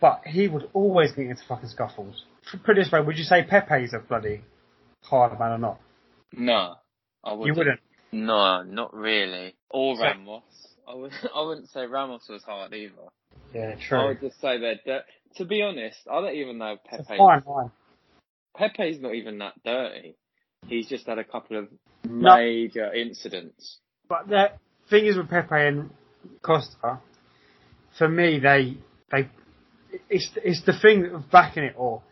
[0.01, 2.25] but he would always get into fucking scuffles.
[2.65, 4.43] Put it this way, would you say Pepe's a bloody
[5.03, 5.81] hard man or not?
[6.33, 6.75] No,
[7.25, 7.47] I wouldn't.
[7.47, 7.81] You wouldn't.
[8.13, 9.55] No, not really.
[9.71, 10.43] Or So- Ramos.
[10.89, 11.13] I would.
[11.35, 12.95] I wouldn't say Ramos was hard either.
[13.55, 13.99] Yeah, true.
[13.99, 14.77] I would just say that.
[14.87, 15.05] that
[15.37, 17.05] to be honest, I don't even know Pepe.
[17.19, 17.43] fine.
[18.57, 20.17] Pepe's not even that dirty.
[20.67, 21.69] He's just had a couple of
[22.09, 22.37] No.
[22.37, 23.79] major incidents.
[24.09, 24.51] But the
[24.91, 25.91] thing is with Pepe and
[26.43, 26.99] Costa,
[27.99, 28.79] for me, they
[29.13, 29.29] they
[30.09, 32.03] it's it's the thing of backing it or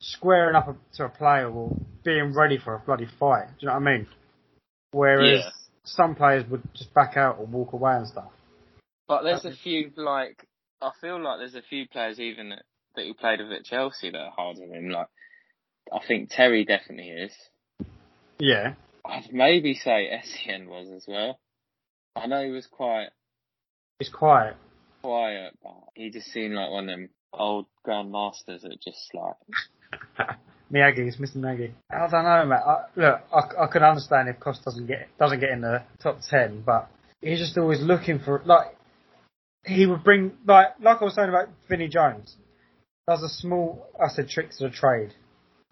[0.00, 3.46] squaring up to a player or being ready for a bloody fight.
[3.48, 4.06] Do you know what I mean?
[4.94, 5.50] Whereas Yeah.
[5.84, 8.30] some players would just back out or walk away and stuff.
[9.08, 10.46] But there's a few like
[10.80, 12.62] I feel like there's a few players even that,
[12.96, 14.88] that he played with at Chelsea that are harder than him.
[14.90, 15.08] Like
[15.92, 17.32] I think Terry definitely is.
[18.38, 18.74] Yeah.
[19.04, 21.38] I'd maybe say Essien was as well.
[22.16, 23.08] I know he was quite
[23.98, 24.56] He's quiet.
[25.02, 30.28] quiet, but he just seemed like one of them old grandmasters that just like
[30.74, 31.36] Miyagi, it's Mr.
[31.36, 31.70] Miyagi.
[31.90, 32.56] I don't know, mate.
[32.56, 36.18] I, look, I, I can understand if Cost doesn't get doesn't get in the top
[36.28, 38.76] ten, but he's just always looking for like
[39.64, 42.36] he would bring like like I was saying about Vinnie Jones.
[43.06, 45.12] Does a small, I said tricks of the trade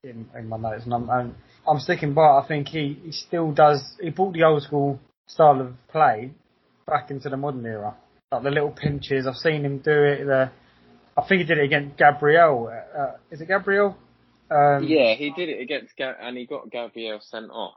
[0.05, 1.35] in, in my notes, and I'm, I'm
[1.67, 2.23] I'm sticking by.
[2.23, 2.45] it.
[2.45, 3.83] I think he, he still does.
[4.01, 6.31] He brought the old school style of play
[6.87, 7.97] back into the modern era,
[8.31, 9.27] like the little pinches.
[9.27, 10.25] I've seen him do it.
[10.27, 10.51] The
[11.17, 12.71] I think he did it against Gabriel.
[12.97, 13.97] Uh, is it Gabriel?
[14.53, 17.75] Um, Yeah, he did it against Ga- and he got Gabriel sent off.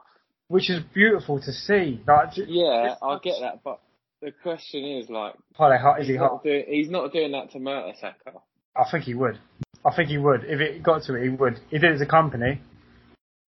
[0.48, 2.00] which is beautiful to see.
[2.06, 3.80] Like, j- Yeah, I get that, but
[4.20, 6.42] the question is like is he's he not, hot?
[6.44, 8.40] doing, he's not doing that to Mertesacker.
[8.76, 9.38] I think he would.
[9.84, 10.44] I think he would.
[10.44, 11.58] If it got to it, he would.
[11.70, 12.60] He did it as a company.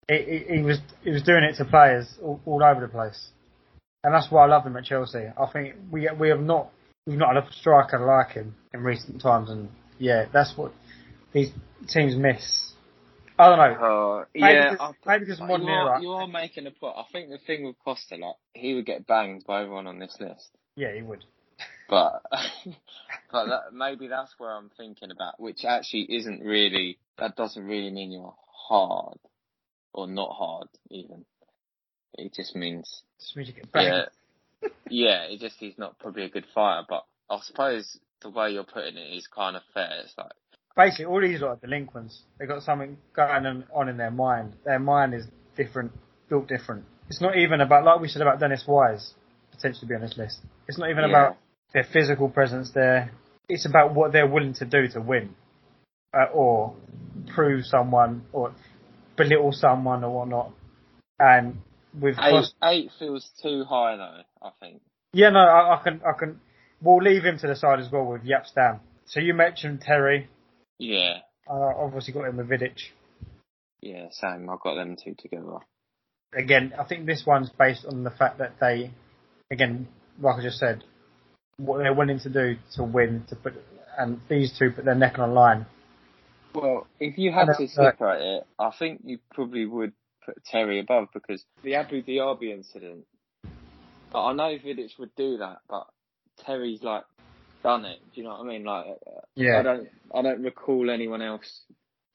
[0.09, 0.17] He,
[0.49, 3.29] he, he was he was doing it to players all, all over the place,
[4.05, 5.27] and that's why I love him at Chelsea.
[5.39, 6.71] I think we we have not
[7.07, 10.73] we've not had a striker like him in recent times, and yeah, that's what
[11.33, 11.51] these
[11.89, 12.68] teams miss.
[13.39, 14.19] I don't know.
[14.21, 16.95] Uh, Maybe yeah, because- maybe because modern you are, you are making a point.
[16.97, 20.17] I think the thing with Costa, like he would get banged by everyone on this
[20.21, 21.25] list, Yeah, he would.
[21.89, 22.23] but
[23.33, 26.99] but that, maybe that's where I'm thinking about, which actually isn't really.
[27.19, 28.35] That doesn't really mean you're
[28.69, 29.19] hard
[29.93, 31.25] or not hard even.
[32.15, 34.07] It just means Just means you get banged.
[34.63, 35.23] yeah, yeah.
[35.25, 38.97] It just he's not probably a good fighter, but I suppose the way you're putting
[38.97, 40.01] it is kind of fair.
[40.05, 40.33] It's like
[40.79, 42.23] basically all these are delinquents.
[42.39, 44.55] They've got something going on- in their mind.
[44.65, 45.93] Their mind is different,
[46.29, 46.85] built different.
[47.09, 49.15] It's not even about, like we said about Dennis Wise,
[49.51, 50.41] potentially be on this list.
[50.69, 51.11] It's not even Yeah.
[51.11, 51.37] about
[51.73, 53.11] their physical presence there.
[53.49, 55.35] It's about what they're willing to do to win.
[56.15, 56.75] Uh, or
[57.35, 58.55] prove someone, or
[59.17, 60.53] belittle someone or whatnot.
[61.19, 61.61] And
[61.99, 64.23] with eight, Costa, eight feels too high though.
[64.41, 64.81] I think.
[65.13, 66.41] yeah, no, I, I can, I can,
[66.81, 68.81] we'll leave him to the side as well with Jaap Stam.
[69.05, 70.29] So you mentioned Terry.
[70.79, 72.79] Yeah, I obviously got him with Vidic.
[73.81, 74.49] yeah, same.
[74.49, 75.59] I've got them two together.
[76.35, 78.91] again, I think this one's based on the fact that they,
[79.51, 79.89] again,
[80.21, 80.85] like I just said,
[81.57, 83.55] what they're willing to do to win, to put,
[83.99, 85.67] and these two put their neck on the line.
[86.55, 89.93] Well, if you had to uh, separate it, I think you probably would
[90.25, 93.05] put Terry above because the Abou Diaby incident.
[94.11, 95.87] But I know Vidic would do that, but
[96.45, 97.05] Terry's like
[97.63, 97.99] done it.
[98.15, 98.65] Do you know what I mean?
[98.65, 99.21] Like, uh,
[99.61, 101.63] I don't, I don't recall anyone else.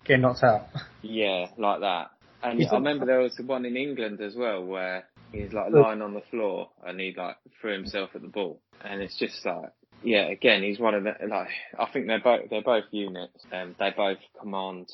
[0.06, 0.68] getting knocked out.
[1.02, 2.12] Yeah, like that.
[2.42, 6.14] And I remember there was one in England as well where he's like lying on
[6.14, 9.72] the floor and he like threw himself at the ball, and it's just like.
[10.06, 11.48] Yeah, again, he's one of the like.
[11.80, 14.90] I think they're both they're both units, and they both command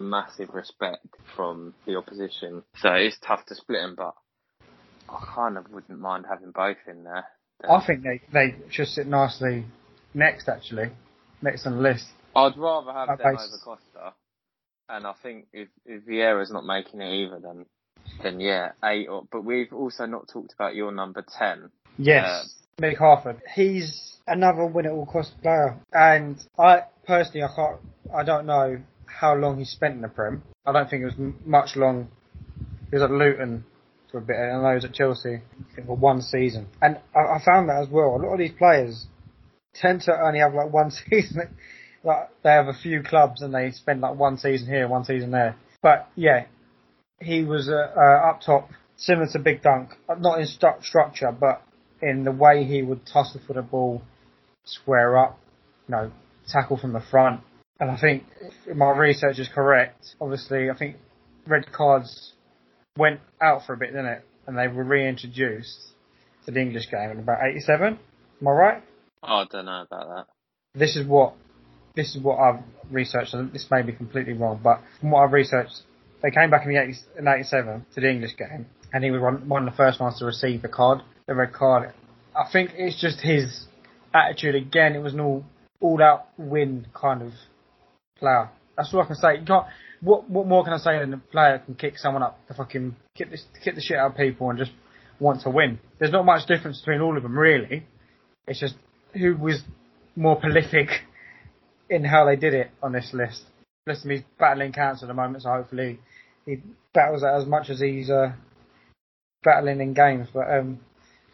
[0.00, 2.62] massive respect from the opposition.
[2.78, 4.14] So it's tough to split them, but
[5.08, 7.26] I kind of wouldn't mind having both in there.
[7.64, 9.64] I think they they should sit nicely
[10.14, 10.90] next, actually,
[11.42, 12.06] next on the list.
[12.34, 13.48] I'd rather have them base.
[13.48, 14.14] over Costa,
[14.88, 17.66] and I think if if Vieira's not making it either, then
[18.22, 19.08] then yeah, eight.
[19.08, 21.70] Or, but we've also not talked about your number ten.
[21.96, 23.40] Yes, uh, Mick Harford.
[23.54, 27.80] He's another win at all cost player, and I personally, I can't,
[28.14, 30.42] I don't know how long he spent in the Prem.
[30.66, 32.08] I don't think it was m- much long.
[32.90, 33.64] He was at Luton
[34.16, 35.42] for a bit, and I was at Chelsea
[35.74, 36.68] for one season.
[36.80, 38.16] And I, I found that as well.
[38.16, 39.06] A lot of these players
[39.74, 41.54] tend to only have like one season.
[42.02, 45.30] like they have a few clubs and they spend like one season here, one season
[45.30, 45.56] there.
[45.82, 46.46] But yeah,
[47.20, 51.62] he was uh, uh, up top, similar to Big Dunk, not in stru- structure, but
[52.00, 54.02] in the way he would tussle for the ball,
[54.64, 55.38] square up,
[55.88, 56.12] you know,
[56.48, 57.40] tackle from the front.
[57.78, 58.24] And I think
[58.74, 60.96] my research is correct, obviously, I think
[61.46, 62.32] red cards
[62.96, 64.22] went out for a bit, didn't it?
[64.46, 65.88] And they were reintroduced
[66.44, 67.98] to the English game in about 87.
[68.40, 68.82] Am I right?
[69.22, 70.26] Oh, I don't know about that.
[70.78, 71.34] This is what
[71.94, 75.32] this is what I've researched, and this may be completely wrong, but from what I've
[75.32, 75.80] researched,
[76.22, 79.22] they came back in the 80, in 87 to the English game, and he was
[79.22, 81.92] one, one of the first ones to receive the card, the red card.
[82.36, 83.66] I think it's just his
[84.12, 84.94] attitude again.
[84.94, 85.44] It was an all
[85.80, 87.32] all out win kind of
[88.18, 88.50] player.
[88.76, 89.38] That's all I can say.
[89.40, 89.66] You can't
[90.00, 92.96] what what more can I say than a player can kick someone up to fucking
[93.16, 94.72] kick this kick the shit out of people and just
[95.20, 95.78] want to win.
[95.98, 97.86] There's not much difference between all of them really.
[98.46, 98.74] It's just
[99.14, 99.62] who was
[100.14, 100.88] more prolific
[101.90, 103.42] in how they did it on this list.
[103.86, 106.00] Listen, he's battling cancer at the moment, so hopefully
[106.44, 106.56] he
[106.92, 108.32] battles that as much as he's uh,
[109.44, 110.28] battling in games.
[110.32, 110.80] But um,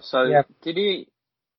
[0.01, 0.43] So Yeah.
[0.63, 1.09] did he?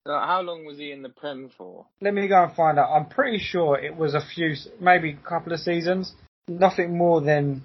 [0.06, 1.86] Like, how long was he in the Prem for?
[2.02, 2.92] let me go and find out.
[2.94, 6.14] I'm pretty sure it was a few, maybe a couple of seasons.
[6.48, 7.64] Nothing more than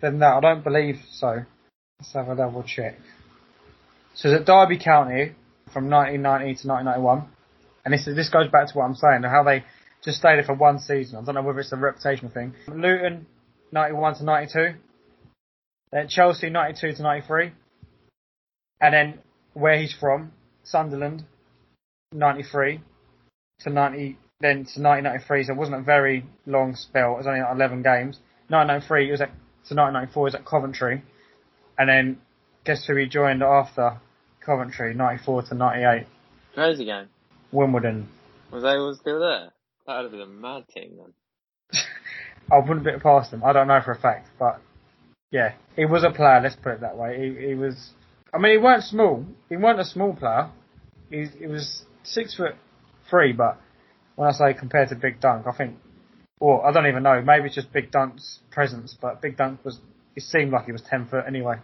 [0.00, 0.34] than that.
[0.36, 1.44] I don't believe so.
[1.98, 2.96] Let's have a double check.
[4.14, 5.34] So it's at Derby County
[5.72, 7.28] from 1990 to 1991,
[7.84, 9.64] and this this goes back to what I'm saying, how they
[10.04, 11.18] just stayed there for one season.
[11.18, 12.54] I don't know whether it's a reputational thing.
[12.68, 13.26] Luton
[13.72, 14.74] 91 to 92,
[15.92, 17.52] then Chelsea 92 to 93,
[18.80, 19.18] and then
[19.54, 20.32] where he's from,
[20.64, 21.24] Sunderland
[22.12, 22.80] 93
[23.60, 27.14] to 90, then to 1993, so it wasn't a very long spell.
[27.14, 28.18] It was only like 11 games.
[28.48, 29.28] 1993, it was at,
[29.68, 31.02] to 1994, it was at Coventry.
[31.78, 32.18] And then,
[32.64, 34.00] guess who he joined after
[34.44, 36.06] Coventry, 94 to 98?
[36.54, 37.08] Crazy Gang.
[37.52, 38.08] Wimbledon.
[38.50, 39.50] Was they all still there?
[39.86, 41.82] That would have been a mad team then.
[42.52, 43.44] I wouldn't put it past them.
[43.44, 44.60] I don't know for a fact, but
[45.30, 46.40] yeah, he was a player.
[46.42, 47.18] Let's put it that way.
[47.18, 47.90] He, he was.
[48.34, 49.24] I mean, he weren't small.
[49.48, 50.50] He weren't a small player.
[51.10, 52.54] He, he was six foot
[53.08, 53.60] three, but
[54.16, 55.76] when I say compared to Big Dunk, I think,
[56.40, 57.22] or I don't even know.
[57.22, 59.78] Maybe it's just Big Dunk's presence, but Big Dunk was.
[60.16, 61.56] It seemed like he was ten foot anyway.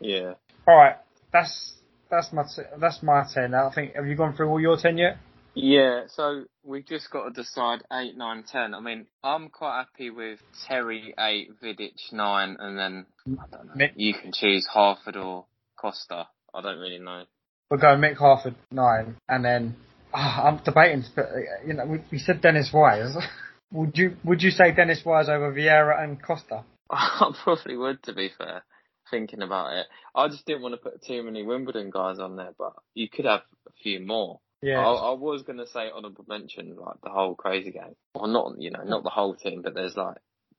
[0.00, 0.34] Yeah.
[0.66, 0.96] All right,
[1.32, 1.74] that's
[2.10, 3.52] that's my t- that's my ten.
[3.52, 5.18] Now I think have you gone through all your ten yet?
[5.58, 8.74] Yeah, so we've just got to decide 8, 9, 10.
[8.74, 13.72] I mean, I'm quite happy with Terry 8, Vidic 9, and then, I don't know,
[13.72, 15.46] Mick- you can choose Harford or
[15.80, 16.28] Costa.
[16.54, 17.24] I don't really know.
[17.70, 19.76] We're going Mick Harford nine, and then
[20.18, 21.02] Ah, I'm debating.
[21.02, 23.14] to put- uh, You know, we, we said Dennis Wise.
[23.72, 26.64] would you would you say Dennis Wise over Vieira and Costa?
[26.90, 28.64] I probably would, to be fair,
[29.10, 29.86] thinking about it.
[30.14, 33.26] I just didn't want to put too many Wimbledon guys on there, but you could
[33.26, 34.40] have a few more.
[34.62, 37.94] Yeah, I, I was going to say honourable mention, like the whole Crazy Gang.
[38.14, 40.16] Well, not, you know, not the whole team, but there's like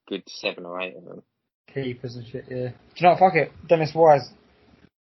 [0.07, 1.23] good seven or eight of them.
[1.73, 2.45] keepers and shit.
[2.47, 2.67] Yeah.
[2.67, 3.19] Do you know what?
[3.19, 4.29] Fuck it, Dennis Wise.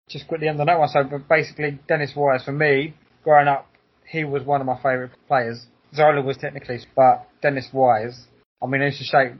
[0.10, 0.90] Just quickly end on that one.
[0.90, 3.69] So, but basically, Dennis Wise for me, growing up,
[4.10, 5.65] he was one of my favourite players.
[5.95, 8.26] Zola was technically, but Dennis Wise.
[8.62, 9.34] I mean, I used to shake,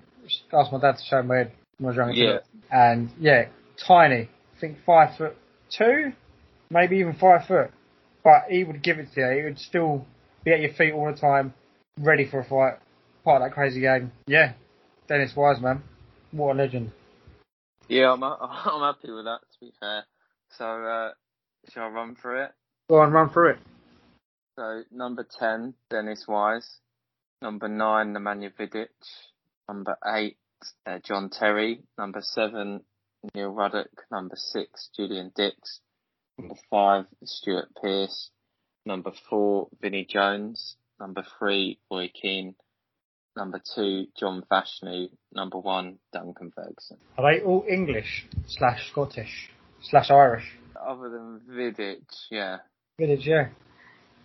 [0.54, 2.14] ask my dad to show my head when I was younger.
[2.14, 2.40] Yeah.
[2.72, 3.46] And yeah,
[3.88, 4.30] tiny.
[4.58, 5.36] I think five foot
[5.76, 6.14] two,
[6.70, 7.72] maybe even five foot.
[8.24, 9.38] But he would give it to you.
[9.38, 10.06] He would still
[10.44, 11.54] be at your feet all the time,
[12.00, 12.80] ready for a fight.
[13.24, 14.12] Part of that Crazy Gang.
[14.28, 14.54] Yeah,
[15.08, 15.84] Dennis Wise, man.
[16.32, 16.92] What a legend.
[17.88, 20.04] Yeah, I'm, I'm happy with that, to be fair.
[20.58, 21.12] So, uh,
[21.74, 22.52] shall I run through it?
[22.90, 23.60] Go on, run through it.
[24.60, 26.80] So, number 10, Dennis Wise.
[27.42, 28.90] Number 9, Nemanja Vidic.
[29.70, 30.36] Number 8,
[30.86, 31.84] uh, John Terry.
[31.98, 32.82] Number 7,
[33.34, 33.88] Neil Ruddock.
[34.12, 35.80] Number 6, Julian Dicks.
[36.38, 38.32] Number 5, Stuart Pearce.
[38.86, 40.76] Number 4, Vinnie Jones.
[41.00, 42.56] Number 3, Roy Keane.
[43.38, 45.08] Number 2, John Fashanu.
[45.32, 46.98] Number 1, Duncan Ferguson.
[47.18, 50.52] Are they all English slash Scottish slash Irish?
[50.76, 52.58] Other than Vidic, yeah.
[53.00, 53.48] Village, yeah.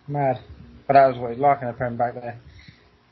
[0.07, 0.39] Mad.
[0.87, 2.39] But that was what he's like in the Prem back there.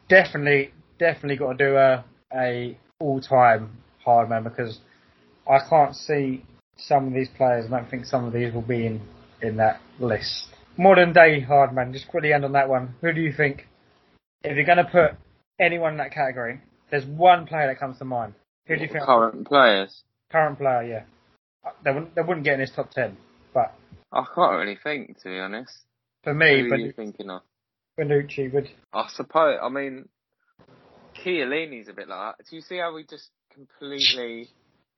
[0.09, 4.79] Definitely, definitely got to do a a all time hard man because
[5.49, 6.45] I can't see
[6.77, 7.65] some of these players.
[7.65, 9.01] I don't think some of these will be in
[9.41, 10.47] in that list.
[10.77, 11.93] Modern day hard man.
[11.93, 12.95] Just quickly end on that one.
[13.01, 13.67] Who do you think?
[14.43, 15.11] If you're going to put
[15.59, 16.59] anyone in that category,
[16.91, 18.33] there's one player that comes to mind.
[18.67, 19.05] Who do you think?
[19.05, 20.03] Current players.
[20.31, 21.71] Current player, yeah.
[21.83, 23.17] They wouldn't, they wouldn't get in his top ten,
[23.53, 23.73] but
[24.11, 25.73] I can't really think, to be honest.
[26.23, 27.41] For me, Who are you thinking of?
[27.99, 28.69] Bonucci would.
[28.93, 29.59] I suppose.
[29.61, 30.07] I mean,
[31.15, 32.45] Chiellini's a bit like that.
[32.49, 34.49] Do you see how we just completely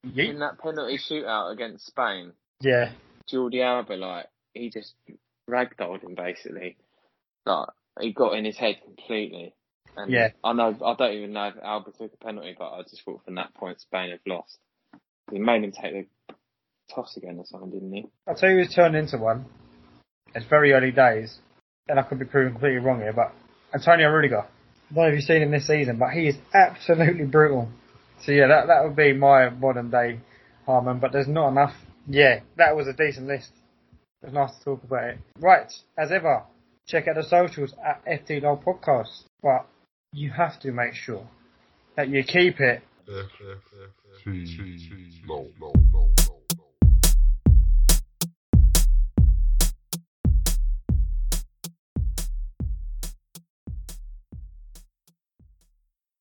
[0.04, 2.34] in that penalty shootout against Spain?
[2.62, 2.92] Yeah,
[3.32, 4.94] Jordi Alba, like he just
[5.50, 6.78] ragdolled him basically.
[7.46, 9.54] Like he got in his head completely.
[9.98, 10.30] And Yeah.
[10.44, 10.78] I know.
[10.86, 13.54] I don't even know if Alba took a penalty, but I just thought from that
[13.56, 14.58] point Spain have lost.
[15.32, 16.36] He made him take the
[16.94, 18.06] toss again or something, didn't he?
[18.28, 19.46] I'll tell you who's turned into one.
[20.36, 21.40] It's very early days,
[21.88, 23.34] and I could be proven completely wrong here, but
[23.74, 24.42] Antonio Rudiger.
[24.42, 27.70] I don't know if you've seen him this season, but he is absolutely brutal.
[28.22, 30.20] So yeah, that that would be my modern day
[30.66, 31.74] Harmon, but there's not enough.
[32.08, 33.52] Yeah, that was a decent list.
[34.22, 35.18] It was nice to talk about it.
[35.40, 36.44] Right, as ever,
[36.86, 39.66] check out the socials at FT Lol Podcast, but
[40.12, 41.28] you have to make sure
[41.96, 46.35] that you keep it F F F T T low low low low.